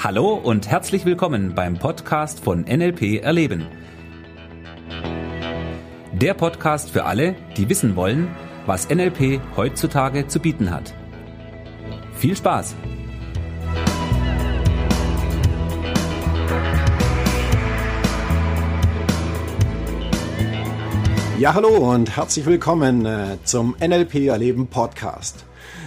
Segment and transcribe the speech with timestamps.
[0.00, 3.66] Hallo und herzlich willkommen beim Podcast von NLP Erleben.
[6.12, 8.28] Der Podcast für alle, die wissen wollen,
[8.64, 10.94] was NLP heutzutage zu bieten hat.
[12.14, 12.76] Viel Spaß!
[21.40, 25.44] Ja, hallo und herzlich willkommen äh, zum NLP Erleben Podcast.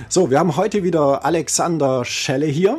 [0.09, 2.77] So, wir haben heute wieder Alexander Schelle hier.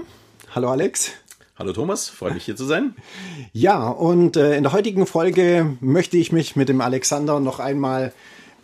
[0.54, 1.21] Hallo Alex.
[1.62, 2.96] Hallo Thomas, freue mich hier zu sein.
[3.52, 8.12] Ja, und äh, in der heutigen Folge möchte ich mich mit dem Alexander noch einmal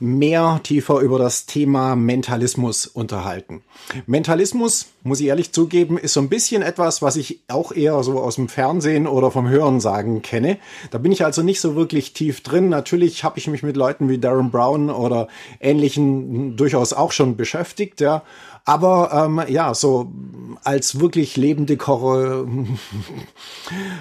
[0.01, 3.63] mehr tiefer über das Thema Mentalismus unterhalten.
[4.07, 8.21] Mentalismus, muss ich ehrlich zugeben, ist so ein bisschen etwas, was ich auch eher so
[8.21, 10.59] aus dem Fernsehen oder vom Hören sagen kenne.
[10.91, 12.69] Da bin ich also nicht so wirklich tief drin.
[12.69, 15.29] Natürlich habe ich mich mit Leuten wie Darren Brown oder
[15.61, 18.23] ähnlichen durchaus auch schon beschäftigt, ja.
[18.69, 20.13] Aber ähm, ja, so
[20.63, 22.47] als wirklich lebende Koche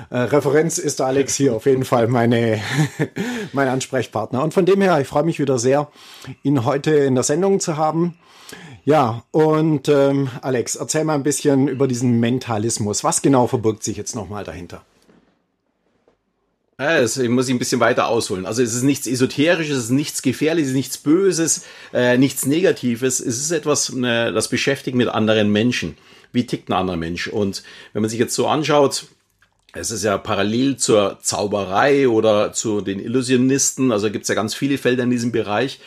[0.09, 2.59] äh, Referenz ist Alex hier auf jeden Fall meine,
[3.54, 4.44] mein Ansprechpartner.
[4.44, 5.88] Und von dem her, ich freue mich wieder sehr,
[6.44, 8.18] ihn heute in der Sendung zu haben.
[8.84, 13.06] Ja, und ähm, Alex, erzähl mal ein bisschen über diesen Mentalismus.
[13.06, 14.81] Was genau verbirgt sich jetzt nochmal dahinter?
[16.80, 18.45] Das muss ich ein bisschen weiter ausholen.
[18.45, 23.19] Also es ist nichts Esoterisches, es ist nichts Gefährliches, nichts Böses, äh, nichts Negatives.
[23.19, 25.97] Es ist etwas, äh, das beschäftigt mit anderen Menschen.
[26.31, 27.30] Wie tickt ein anderer Mensch?
[27.30, 29.06] Und wenn man sich jetzt so anschaut,
[29.73, 34.53] es ist ja parallel zur Zauberei oder zu den Illusionisten, also gibt es ja ganz
[34.53, 35.80] viele Felder in diesem Bereich.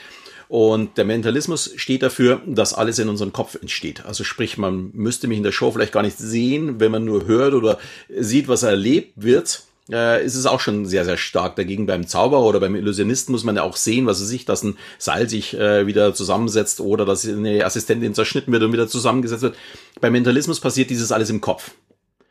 [0.49, 4.05] Und der Mentalismus steht dafür, dass alles in unserem Kopf entsteht.
[4.07, 7.29] Also sprich, man müsste mich in der Show vielleicht gar nicht sehen, wenn man nur
[7.29, 11.87] hört oder sieht, was erlebt wird äh, ist es auch schon sehr, sehr stark dagegen.
[11.87, 14.79] Beim Zauberer oder beim Illusionisten muss man ja auch sehen, was er sich, dass ein
[14.99, 19.57] Seil sich äh, wieder zusammensetzt oder dass eine Assistentin zerschnitten wird und wieder zusammengesetzt wird.
[20.01, 21.73] Beim Mentalismus passiert dieses alles im Kopf.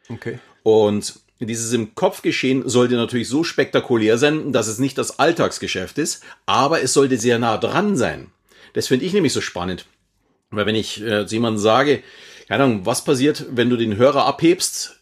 [0.10, 0.40] Okay.
[0.64, 5.98] Und dieses im Kopf geschehen sollte natürlich so spektakulär sein, dass es nicht das Alltagsgeschäft
[5.98, 8.28] ist, aber es sollte sehr nah dran sein.
[8.74, 9.86] Das finde ich nämlich so spannend.
[10.52, 12.04] Weil wenn ich äh, zu jemandem sage,
[12.48, 14.99] keine Ahnung, was passiert, wenn du den Hörer abhebst,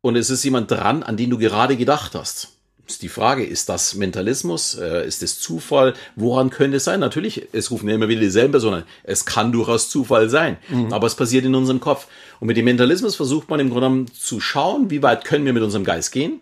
[0.00, 2.52] und es ist jemand dran, an den du gerade gedacht hast.
[2.86, 4.74] Ist die Frage, ist das Mentalismus?
[4.74, 5.92] Äh, ist es Zufall?
[6.16, 7.00] Woran könnte es sein?
[7.00, 8.84] Natürlich, es rufen ja immer wieder dieselben Personen.
[9.04, 10.56] Es kann durchaus Zufall sein.
[10.70, 10.90] Mhm.
[10.94, 12.06] Aber es passiert in unserem Kopf.
[12.40, 15.52] Und mit dem Mentalismus versucht man im Grunde genommen zu schauen, wie weit können wir
[15.52, 16.40] mit unserem Geist gehen?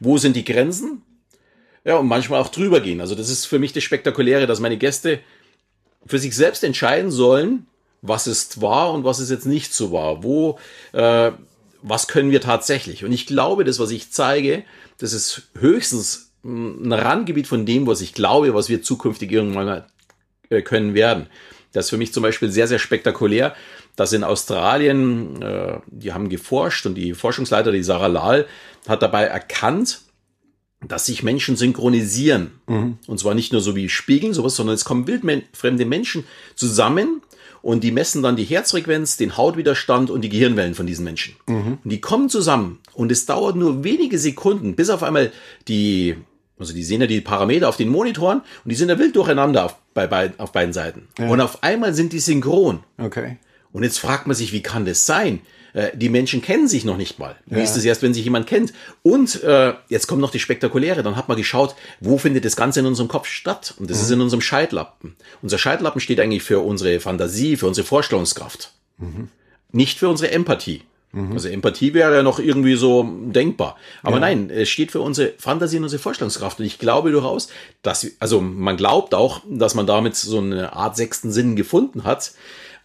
[0.00, 1.02] Wo sind die Grenzen?
[1.84, 3.00] Ja, und manchmal auch drüber gehen.
[3.00, 5.20] Also das ist für mich das Spektakuläre, dass meine Gäste
[6.06, 7.66] für sich selbst entscheiden sollen,
[8.00, 10.24] was ist wahr und was ist jetzt nicht so wahr.
[10.24, 10.58] Wo
[10.92, 11.30] äh,
[11.82, 13.04] was können wir tatsächlich?
[13.04, 14.64] Und ich glaube, das, was ich zeige,
[14.98, 19.86] das ist höchstens ein Randgebiet von dem, was ich glaube, was wir zukünftig irgendwann mal
[20.48, 21.26] äh, können werden.
[21.72, 23.54] Das ist für mich zum Beispiel sehr, sehr spektakulär,
[23.96, 28.46] dass in Australien, äh, die haben geforscht und die Forschungsleiter, die Sarah Lahl,
[28.88, 30.00] hat dabei erkannt,
[30.86, 32.52] dass sich Menschen synchronisieren.
[32.66, 32.98] Mhm.
[33.06, 36.24] Und zwar nicht nur so wie Spiegeln, sowas, sondern es kommen wildfremde Menschen
[36.56, 37.22] zusammen
[37.62, 41.36] und die messen dann die Herzfrequenz, den Hautwiderstand und die Gehirnwellen von diesen Menschen.
[41.46, 41.78] Mhm.
[41.82, 45.32] Und die kommen zusammen und es dauert nur wenige Sekunden, bis auf einmal
[45.68, 46.16] die,
[46.58, 49.64] also die sehen ja die Parameter auf den Monitoren und die sind ja wild durcheinander
[49.64, 51.08] auf, bei, bei, auf beiden Seiten.
[51.18, 51.28] Ja.
[51.28, 52.80] Und auf einmal sind die synchron.
[52.98, 53.38] Okay.
[53.72, 55.40] Und jetzt fragt man sich, wie kann das sein?
[55.74, 57.36] Äh, die Menschen kennen sich noch nicht mal.
[57.46, 57.62] Wie ja.
[57.62, 58.72] ist es erst, wenn sich jemand kennt?
[59.02, 61.02] Und äh, jetzt kommt noch die spektakuläre.
[61.02, 63.74] Dann hat man geschaut, wo findet das Ganze in unserem Kopf statt?
[63.78, 64.04] Und das mhm.
[64.04, 65.16] ist in unserem Scheitlappen.
[65.40, 68.72] Unser Scheitlappen steht eigentlich für unsere Fantasie, für unsere Vorstellungskraft.
[68.98, 69.28] Mhm.
[69.72, 70.82] Nicht für unsere Empathie.
[71.12, 71.32] Mhm.
[71.32, 73.76] Also Empathie wäre ja noch irgendwie so denkbar.
[74.02, 74.20] Aber ja.
[74.20, 76.58] nein, es steht für unsere Fantasie und unsere Vorstellungskraft.
[76.58, 77.48] Und ich glaube durchaus,
[77.82, 82.32] dass, also man glaubt auch, dass man damit so eine Art sechsten Sinn gefunden hat.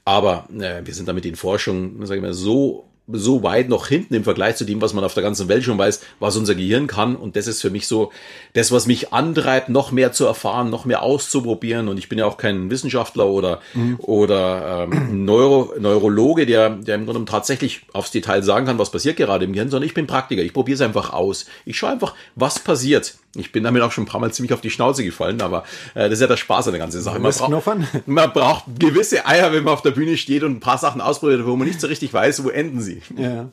[0.08, 4.16] Aber äh, wir sind damit in Forschung, sage ich mal, so so weit noch hinten
[4.16, 6.88] im Vergleich zu dem, was man auf der ganzen Welt schon weiß, was unser Gehirn
[6.88, 7.16] kann.
[7.16, 8.12] Und das ist für mich so
[8.54, 11.88] das, was mich antreibt, noch mehr zu erfahren, noch mehr auszuprobieren.
[11.88, 13.96] Und ich bin ja auch kein Wissenschaftler oder, mhm.
[14.00, 19.16] oder ähm, Neuro, Neurologe, der, der im Grunde tatsächlich aufs Detail sagen kann, was passiert
[19.16, 20.42] gerade im Gehirn, sondern ich bin Praktiker.
[20.42, 21.46] Ich probiere es einfach aus.
[21.64, 23.16] Ich schaue einfach, was passiert.
[23.36, 25.64] Ich bin damit auch schon ein paar Mal ziemlich auf die Schnauze gefallen, aber
[25.94, 27.20] äh, das ist ja der Spaß an der ganzen Sache.
[27.20, 30.78] Man, brauch, man braucht gewisse Eier, wenn man auf der Bühne steht und ein paar
[30.78, 33.02] Sachen ausprobiert, wo man nicht so richtig weiß, wo enden sie.
[33.16, 33.50] Ja.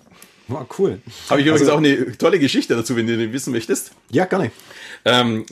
[0.49, 1.01] War cool.
[1.31, 3.93] Habe ich übrigens also, auch eine tolle Geschichte dazu, wenn du wissen möchtest.
[4.11, 4.53] Ja, gar nicht.
[5.05, 5.47] Ähm,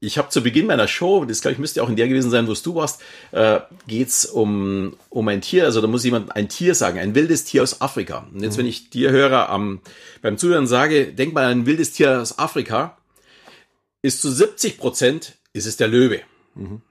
[0.00, 2.46] ich habe zu Beginn meiner Show, das glaube ich müsste auch in der gewesen sein,
[2.46, 3.00] wo du warst,
[3.32, 7.44] äh, geht's um, um ein Tier, also da muss jemand ein Tier sagen, ein wildes
[7.44, 8.26] Tier aus Afrika.
[8.32, 8.60] Und jetzt, mhm.
[8.60, 9.80] wenn ich dir höre, am,
[10.22, 12.97] beim Zuhören sage, denk mal an ein wildes Tier aus Afrika,
[14.02, 16.20] ist zu 70 Prozent ist es der Löwe.
[16.54, 16.82] Mhm.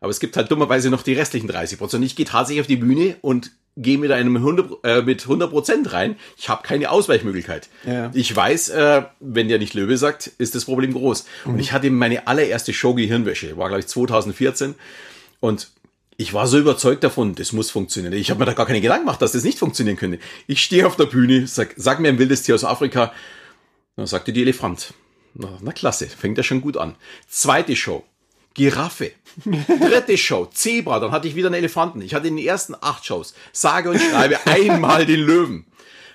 [0.00, 2.04] Aber es gibt halt dummerweise noch die restlichen 30 Prozent.
[2.04, 5.92] Ich gehe tatsächlich auf die Bühne und gehe mit einem 100, äh, mit 100 Prozent
[5.92, 6.16] rein.
[6.36, 7.68] Ich habe keine Ausweichmöglichkeit.
[7.86, 8.10] Ja.
[8.12, 11.26] Ich weiß, äh, wenn der nicht Löwe sagt, ist das Problem groß.
[11.44, 11.52] Mhm.
[11.52, 14.74] Und ich hatte meine allererste Show Gehirnwäsche, war glaube ich 2014
[15.40, 15.70] und
[16.20, 18.12] ich war so überzeugt davon, das muss funktionieren.
[18.12, 20.18] Ich habe mir da gar keine Gedanken gemacht, dass das nicht funktionieren könnte.
[20.48, 23.12] Ich stehe auf der Bühne, sag, sag mir ein wildes Tier aus Afrika.
[23.94, 24.94] Dann sagte die Elefant.
[25.38, 26.96] Na, na klasse, fängt ja schon gut an.
[27.28, 28.04] Zweite Show,
[28.54, 29.12] Giraffe.
[29.44, 32.02] Dritte Show, Zebra, dann hatte ich wieder einen Elefanten.
[32.02, 35.64] Ich hatte in den ersten acht Shows, sage und schreibe, einmal den Löwen.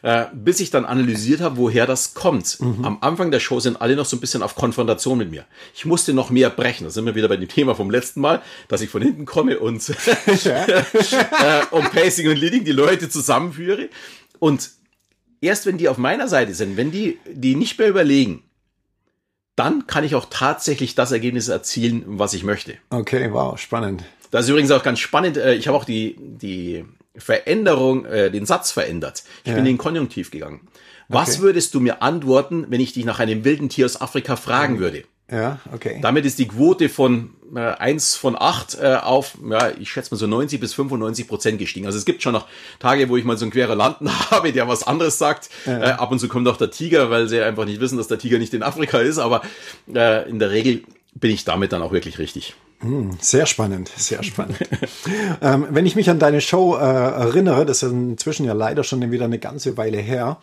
[0.01, 2.57] Äh, bis ich dann analysiert habe, woher das kommt.
[2.59, 5.45] Am Anfang der Show sind alle noch so ein bisschen auf Konfrontation mit mir.
[5.73, 6.83] Ich musste noch mehr brechen.
[6.83, 9.59] Da sind wir wieder bei dem Thema vom letzten Mal, dass ich von hinten komme
[9.59, 9.89] und,
[10.27, 10.83] äh,
[11.71, 13.87] und Pacing und Leading die Leute zusammenführe.
[14.39, 14.71] Und
[15.39, 18.43] erst wenn die auf meiner Seite sind, wenn die, die nicht mehr überlegen,
[19.55, 22.75] dann kann ich auch tatsächlich das Ergebnis erzielen, was ich möchte.
[22.89, 24.03] Okay, wow, spannend.
[24.31, 25.37] Das ist übrigens auch ganz spannend.
[25.37, 26.85] äh, Ich habe auch die, die
[27.15, 29.23] Veränderung, äh, den Satz verändert.
[29.43, 29.55] Ich Ja.
[29.55, 30.67] bin in den Konjunktiv gegangen.
[31.09, 31.41] Was Okay.
[31.41, 35.03] würdest du mir antworten, wenn ich dich nach einem wilden Tier aus Afrika fragen würde?
[35.31, 35.99] Ja, okay.
[36.01, 40.17] Damit ist die Quote von äh, 1 von 8 äh, auf, ja, ich schätze mal
[40.17, 41.85] so 90 bis 95 Prozent gestiegen.
[41.85, 42.47] Also es gibt schon noch
[42.79, 45.49] Tage, wo ich mal so einen Querulanten habe, der was anderes sagt.
[45.65, 48.19] Äh, ab und zu kommt auch der Tiger, weil sie einfach nicht wissen, dass der
[48.19, 49.17] Tiger nicht in Afrika ist.
[49.17, 49.41] Aber
[49.93, 50.83] äh, in der Regel
[51.15, 52.55] bin ich damit dann auch wirklich richtig.
[53.21, 54.57] Sehr spannend, sehr spannend.
[55.41, 59.09] ähm, wenn ich mich an deine Show äh, erinnere, das ist inzwischen ja leider schon
[59.09, 60.37] wieder eine ganze Weile her,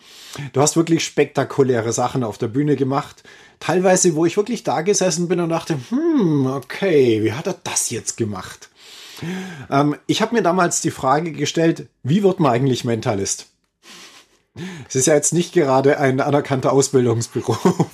[0.55, 3.25] du hast wirklich spektakuläre Sachen auf der Bühne gemacht.
[3.61, 7.91] Teilweise, wo ich wirklich da gesessen bin und dachte, hm, okay, wie hat er das
[7.91, 8.71] jetzt gemacht?
[9.71, 13.47] Ähm, ich habe mir damals die Frage gestellt, wie wird man eigentlich Mentalist?
[14.89, 17.87] Es ist ja jetzt nicht gerade ein anerkannter Ausbildungsberuf.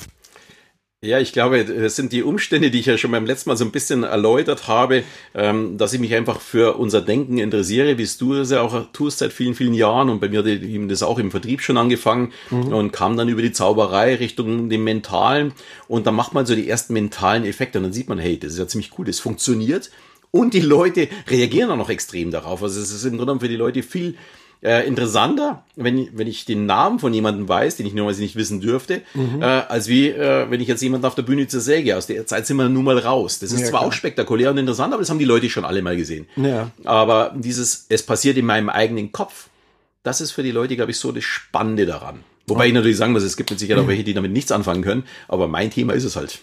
[1.02, 3.66] Ja, ich glaube, das sind die Umstände, die ich ja schon beim letzten Mal so
[3.66, 5.04] ein bisschen erläutert habe,
[5.34, 8.90] ähm, dass ich mich einfach für unser Denken interessiere, wie es du es ja auch
[8.94, 10.08] tust seit vielen, vielen Jahren.
[10.08, 13.42] Und bei mir hat eben das auch im Vertrieb schon angefangen und kam dann über
[13.42, 15.52] die Zauberei Richtung dem Mentalen.
[15.86, 18.52] Und dann macht man so die ersten mentalen Effekte und dann sieht man, hey, das
[18.52, 19.90] ist ja ziemlich cool, das funktioniert.
[20.30, 22.62] Und die Leute reagieren auch noch extrem darauf.
[22.62, 24.16] Also es ist im Grunde genommen für die Leute viel
[24.62, 28.60] äh, interessanter, wenn, wenn ich den Namen von jemandem weiß, den ich normalerweise nicht wissen
[28.60, 29.02] dürfte,
[29.40, 31.96] äh, als wie äh, wenn ich jetzt jemanden auf der Bühne zersäge.
[31.96, 33.38] Aus der Zeit sind wir nun mal raus.
[33.38, 33.88] Das ist Ja, zwar klar.
[33.88, 36.26] auch spektakulär und interessant, aber das haben die Leute schon alle mal gesehen.
[36.36, 36.70] Ja.
[36.84, 39.48] Aber dieses, es passiert in meinem eigenen Kopf,
[40.02, 42.20] das ist für die Leute, glaube ich, so das Spannende daran.
[42.48, 44.82] Wobei ich natürlich sagen muss, es gibt mit Sicherheit auch welche, die damit nichts anfangen
[44.82, 46.38] können, aber mein Thema ist es halt.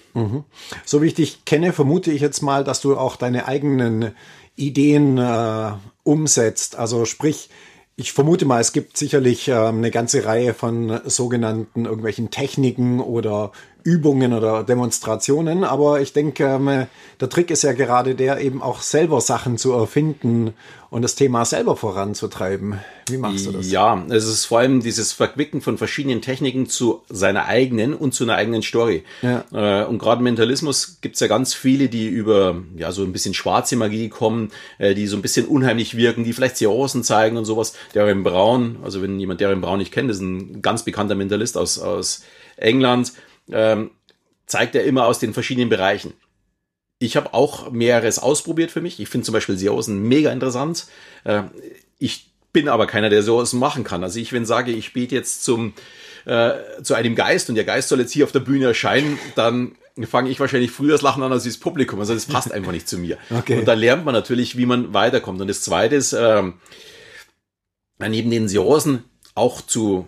[0.84, 4.12] So wie ich dich kenne, vermute ich jetzt mal, dass du auch deine eigenen
[4.58, 5.72] Ideen äh,
[6.04, 6.76] umsetzt.
[6.76, 7.50] Also sprich,
[7.96, 13.52] ich vermute mal, es gibt sicherlich ähm, eine ganze Reihe von sogenannten irgendwelchen Techniken oder
[13.84, 15.64] Übungen oder Demonstrationen.
[15.64, 16.88] Aber ich denke, ähm,
[17.20, 20.54] der Trick ist ja gerade der, eben auch selber Sachen zu erfinden
[20.90, 22.80] und das Thema selber voranzutreiben.
[23.10, 23.70] Wie machst du das?
[23.72, 28.24] Ja, es ist vor allem dieses Verquicken von verschiedenen Techniken zu seiner eigenen und zu
[28.24, 29.04] einer eigenen Story.
[29.22, 29.44] Ja.
[29.52, 33.76] Äh, und gerade Mentalismus gibt's ja ganz viele, die über ja so ein bisschen schwarze
[33.76, 37.74] Magie kommen, äh, die so ein bisschen unheimlich wirken, die vielleicht Seancen zeigen und sowas.
[37.94, 41.80] Darren Brown, also wenn jemand Darren Brown nicht kennt, ist ein ganz bekannter Mentalist aus,
[41.80, 42.22] aus
[42.56, 43.14] England,
[43.52, 43.92] ähm,
[44.46, 46.14] zeigt er immer aus den verschiedenen Bereichen.
[47.00, 49.00] Ich habe auch mehreres ausprobiert für mich.
[49.00, 50.88] Ich finde zum Beispiel Seancen mega interessant.
[51.24, 51.44] Äh,
[52.00, 54.04] ich bin aber keiner, der Seancen machen kann.
[54.04, 55.74] Also ich, wenn sage, ich bete jetzt zum
[56.26, 59.76] äh, zu einem Geist und der Geist soll jetzt hier auf der Bühne erscheinen, dann
[60.04, 62.00] fange ich wahrscheinlich früher das Lachen an als das Publikum.
[62.00, 63.18] Also das passt einfach nicht zu mir.
[63.30, 63.60] Okay.
[63.60, 65.42] Und da lernt man natürlich, wie man weiterkommt.
[65.42, 66.56] Und das Zweite ist, ähm,
[68.00, 69.04] neben den Seancen
[69.36, 70.08] auch zu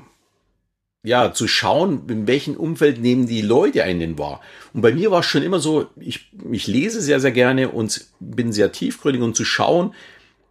[1.05, 4.41] ja, zu schauen, in welchem Umfeld nehmen die Leute einen denn wahr.
[4.73, 8.05] Und bei mir war es schon immer so, ich, ich lese sehr, sehr gerne und
[8.19, 9.93] bin sehr tiefgründig und zu schauen,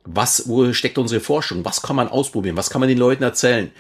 [0.05, 3.71] was, wo steckt unsere Forschung, was kann man ausprobieren, was kann man den Leuten erzählen.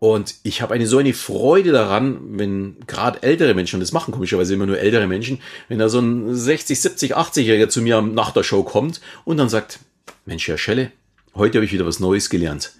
[0.00, 4.12] Und ich habe eine so eine Freude daran, wenn gerade ältere Menschen, und das machen
[4.12, 8.30] komischerweise immer nur ältere Menschen, wenn da so ein 60, 70, 80-Jähriger zu mir nach
[8.30, 9.80] der Show kommt und dann sagt,
[10.24, 10.92] Mensch, Herr Schelle,
[11.34, 12.72] heute habe ich wieder was Neues gelernt.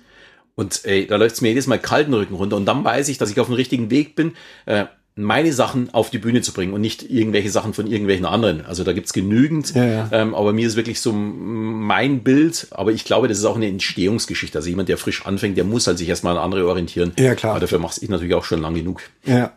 [0.58, 2.56] Und ey, da läuft's mir jedes Mal kalten Rücken runter.
[2.56, 4.32] Und dann weiß ich, dass ich auf dem richtigen Weg bin,
[4.66, 8.66] äh, meine Sachen auf die Bühne zu bringen und nicht irgendwelche Sachen von irgendwelchen anderen.
[8.66, 9.72] Also da gibt's genügend.
[9.76, 10.08] Ja, ja.
[10.10, 12.66] Ähm, aber mir ist wirklich so mein Bild.
[12.72, 14.58] Aber ich glaube, das ist auch eine Entstehungsgeschichte.
[14.58, 17.12] Also jemand, der frisch anfängt, der muss halt sich erstmal an andere orientieren.
[17.20, 17.52] Ja, klar.
[17.52, 19.02] Aber dafür mache ich natürlich auch schon lang genug.
[19.24, 19.52] Ja.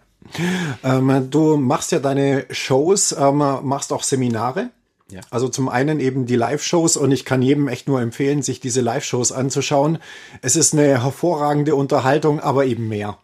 [0.84, 4.70] Ähm, du machst ja deine Shows, ähm, machst auch Seminare.
[5.12, 5.22] Ja.
[5.30, 8.82] Also zum einen eben die Live-Shows und ich kann jedem echt nur empfehlen, sich diese
[8.82, 10.00] Live-Shows anzuschauen.
[10.42, 13.18] Es ist eine hervorragende Unterhaltung, aber eben mehr.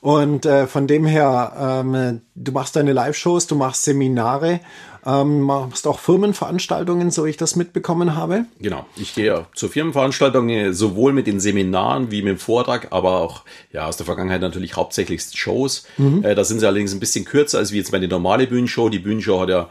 [0.00, 4.60] Und äh, von dem her, ähm, du machst deine Live-Shows, du machst Seminare,
[5.04, 8.44] ähm, machst auch Firmenveranstaltungen, so ich das mitbekommen habe.
[8.60, 13.42] Genau, ich gehe zur Firmenveranstaltung sowohl mit den Seminaren wie mit dem Vortrag, aber auch
[13.72, 15.84] ja aus der Vergangenheit natürlich hauptsächlich Shows.
[15.98, 16.24] Mhm.
[16.24, 18.88] Äh, da sind sie allerdings ein bisschen kürzer als wie jetzt meine normale Bühnenshow.
[18.88, 19.68] Die Bühnenshow hat ja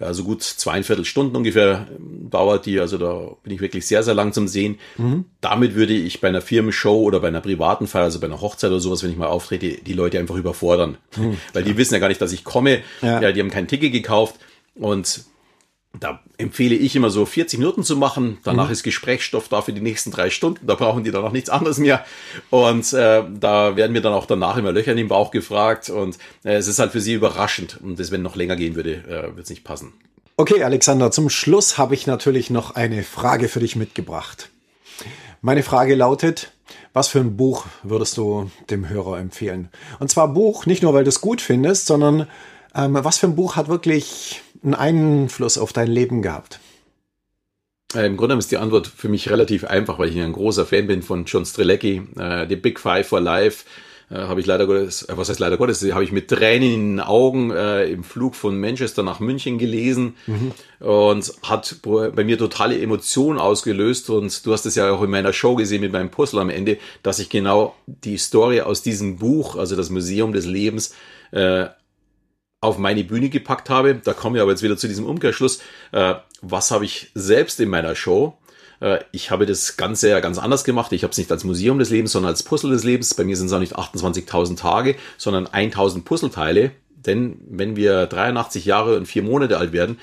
[0.00, 2.80] also gut zweieinviertel Stunden ungefähr dauert die.
[2.80, 4.78] Also da bin ich wirklich sehr, sehr lang zum Sehen.
[4.96, 5.26] Mhm.
[5.40, 8.70] Damit würde ich bei einer Firmenshow oder bei einer privaten Feier, also bei einer Hochzeit
[8.70, 10.96] oder sowas, wenn ich mal auftrete, die Leute einfach überfordern.
[11.16, 11.36] Mhm.
[11.52, 12.80] Weil die wissen ja gar nicht, dass ich komme.
[13.02, 13.20] Ja.
[13.20, 14.36] ja, die haben kein Ticket gekauft.
[14.74, 15.24] Und
[15.98, 18.38] da empfehle ich immer so 40 Minuten zu machen.
[18.44, 18.72] Danach mhm.
[18.72, 20.66] ist Gesprächsstoff da für die nächsten drei Stunden.
[20.66, 22.04] Da brauchen die dann auch nichts anderes mehr.
[22.50, 25.90] Und äh, da werden mir dann auch danach immer Löcher in den Bauch gefragt.
[25.90, 27.78] Und äh, es ist halt für sie überraschend.
[27.82, 29.92] Und das, wenn noch länger gehen würde, äh, wird es nicht passen.
[30.36, 34.48] Okay, Alexander, zum Schluss habe ich natürlich noch eine Frage für dich mitgebracht.
[35.42, 36.52] Meine Frage lautet,
[36.92, 39.68] was für ein Buch würdest du dem Hörer empfehlen?
[39.98, 42.26] Und zwar Buch, nicht nur weil du es gut findest, sondern
[42.74, 46.60] ähm, was für ein Buch hat wirklich einen Einfluss auf dein Leben gehabt?
[47.94, 50.86] Äh, Im Grunde ist die Antwort für mich relativ einfach, weil ich ein großer Fan
[50.86, 52.02] bin von John Strelecki.
[52.18, 53.64] Äh, The Big Five for Life
[54.10, 56.96] äh, habe ich leider Gottes, äh, was heißt leider Gottes, habe ich mit Tränen in
[56.96, 60.52] den Augen äh, im Flug von Manchester nach München gelesen mhm.
[60.84, 64.10] und hat bei mir totale Emotionen ausgelöst.
[64.10, 66.78] Und du hast es ja auch in meiner Show gesehen mit meinem Puzzle am Ende,
[67.02, 70.94] dass ich genau die Story aus diesem Buch, also das Museum des Lebens,
[71.30, 71.66] äh,
[72.60, 73.94] auf meine Bühne gepackt habe.
[73.94, 75.60] Da komme ich aber jetzt wieder zu diesem Umkehrschluss.
[75.92, 78.36] Äh, was habe ich selbst in meiner Show?
[78.80, 80.92] Äh, ich habe das Ganze ja ganz anders gemacht.
[80.92, 83.14] Ich habe es nicht als Museum des Lebens, sondern als Puzzle des Lebens.
[83.14, 86.72] Bei mir sind es auch nicht 28.000 Tage, sondern 1.000 Puzzleteile.
[87.06, 89.98] Denn wenn wir 83 Jahre und vier Monate alt werden,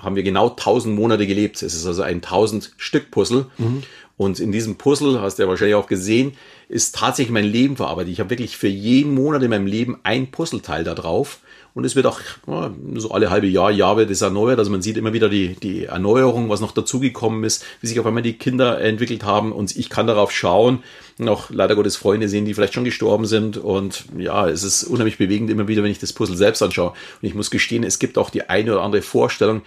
[0.00, 1.62] haben wir genau 1000 Monate gelebt.
[1.62, 3.46] Es ist also ein 1000 Stück Puzzle.
[3.56, 3.84] Mhm.
[4.16, 6.32] Und in diesem Puzzle, hast du ja wahrscheinlich auch gesehen,
[6.68, 8.12] ist tatsächlich mein Leben verarbeitet.
[8.12, 11.38] Ich habe wirklich für jeden Monat in meinem Leben ein Puzzleteil da drauf.
[11.74, 14.60] Und es wird auch ja, so alle halbe Jahr, Jahr wird es erneuert.
[14.60, 18.06] Also man sieht immer wieder die, die Erneuerung, was noch dazugekommen ist, wie sich auf
[18.06, 19.50] einmal die Kinder entwickelt haben.
[19.50, 20.84] Und ich kann darauf schauen,
[21.18, 23.56] noch leider Gottes Freunde sehen, die vielleicht schon gestorben sind.
[23.56, 26.90] Und ja, es ist unheimlich bewegend immer wieder, wenn ich das Puzzle selbst anschaue.
[26.90, 29.62] Und ich muss gestehen, es gibt auch die eine oder andere Vorstellung,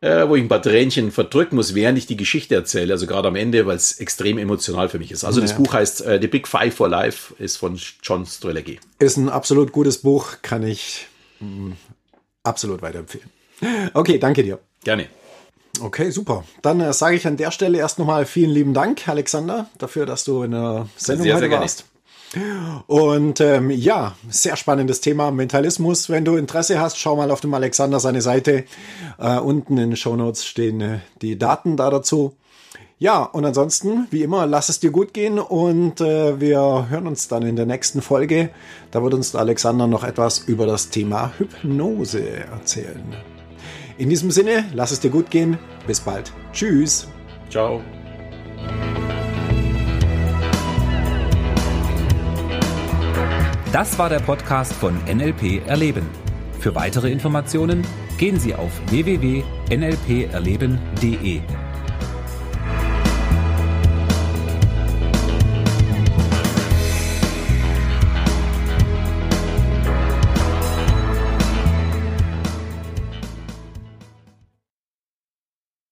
[0.00, 2.94] äh, wo ich ein paar Tränchen verdrücken muss, während ich die Geschichte erzähle.
[2.94, 5.22] Also gerade am Ende, weil es extrem emotional für mich ist.
[5.22, 5.46] Also ja.
[5.46, 8.80] das Buch heißt äh, The Big Five for Life, ist von John Strelecki.
[8.98, 11.06] Ist ein absolut gutes Buch, kann ich
[12.42, 13.28] absolut weiterempfehlen.
[13.94, 14.58] Okay, danke dir.
[14.82, 15.06] Gerne.
[15.80, 16.44] Okay, super.
[16.60, 20.24] Dann äh, sage ich an der Stelle erst nochmal vielen lieben Dank, Alexander, dafür, dass
[20.24, 21.84] du in der Sendung sehr, heute sehr warst.
[22.86, 26.08] Und ähm, ja, sehr spannendes Thema Mentalismus.
[26.08, 28.64] Wenn du Interesse hast, schau mal auf dem Alexander seine Seite.
[29.18, 32.34] Äh, unten in den Show Notes stehen äh, die Daten da dazu.
[33.02, 37.26] Ja, und ansonsten, wie immer, lass es dir gut gehen und äh, wir hören uns
[37.26, 38.50] dann in der nächsten Folge.
[38.92, 43.02] Da wird uns Alexander noch etwas über das Thema Hypnose erzählen.
[43.98, 45.58] In diesem Sinne, lass es dir gut gehen.
[45.84, 46.32] Bis bald.
[46.52, 47.08] Tschüss.
[47.50, 47.80] Ciao.
[53.72, 56.06] Das war der Podcast von NLP Erleben.
[56.60, 57.84] Für weitere Informationen
[58.16, 61.40] gehen Sie auf www.nlperleben.de.